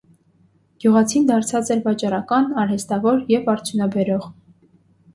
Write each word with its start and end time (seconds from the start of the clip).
Գիւղացին 0.85 1.27
դարձած 1.33 1.71
էր 1.77 1.85
վաճառական, 1.89 2.51
արհեստաւոր 2.65 3.23
եւ 3.37 3.55
արդիւնաբերող։ 3.57 4.31